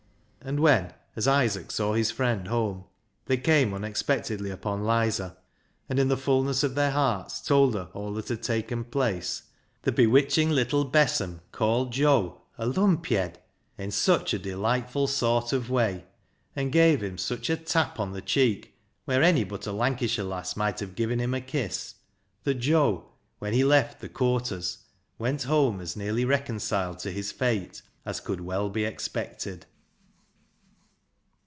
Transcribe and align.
And 0.43 0.59
when, 0.59 0.91
as 1.15 1.27
Isaac 1.27 1.69
saw 1.69 1.93
his 1.93 2.09
friend 2.09 2.47
home, 2.47 2.85
they 3.25 3.37
came 3.37 3.75
unexpectedly 3.75 4.49
upon 4.49 4.83
Lizer, 4.83 5.37
and 5.87 5.99
in 5.99 6.07
the 6.07 6.17
fulness 6.17 6.63
of 6.63 6.73
their 6.73 6.89
hearts 6.89 7.39
told 7.39 7.75
her 7.75 7.89
all 7.93 8.11
that 8.15 8.29
had 8.29 8.41
taken 8.41 8.83
place, 8.83 9.43
the 9.83 9.91
bewitching 9.91 10.49
little 10.49 10.83
besom 10.83 11.41
called 11.51 11.91
Joe 11.93 12.41
a" 12.57 12.65
lumpyed" 12.75 13.37
in 13.77 13.91
such 13.91 14.33
a 14.33 14.39
delightful 14.39 15.05
sort 15.05 15.53
of 15.53 15.69
way, 15.69 16.05
and 16.55 16.71
gave 16.71 17.03
him 17.03 17.19
such 17.19 17.47
a 17.51 17.55
tap 17.55 17.97
320 17.97 17.97
BECKSIDE 17.99 17.99
LIGHTS 17.99 17.99
on 17.99 18.11
the 18.11 18.27
cheek 18.55 18.77
where 19.05 19.21
any 19.21 19.43
but 19.43 19.67
a 19.67 19.71
Lancashire 19.71 20.25
lass 20.25 20.55
might 20.57 20.79
have 20.79 20.95
given 20.95 21.19
him 21.19 21.35
a 21.35 21.41
kiss, 21.41 21.93
that 22.45 22.55
Joe, 22.55 23.11
when 23.37 23.53
he 23.53 23.63
left 23.63 24.01
the 24.01 24.09
courters, 24.09 24.79
went 25.19 25.43
home 25.43 25.79
as 25.79 25.95
nearly 25.95 26.25
reconciled 26.25 26.97
to 26.99 27.11
his 27.11 27.31
fate 27.31 27.83
as 28.07 28.19
could 28.19 28.41
well 28.41 28.71
be 28.71 28.85
expected. 28.85 29.67